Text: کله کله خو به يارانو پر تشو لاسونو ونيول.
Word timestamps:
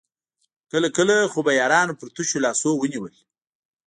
کله 0.71 0.87
کله 0.97 1.15
خو 1.31 1.39
به 1.45 1.51
يارانو 1.59 1.97
پر 1.99 2.07
تشو 2.15 2.37
لاسونو 2.43 2.79
ونيول. 2.81 3.13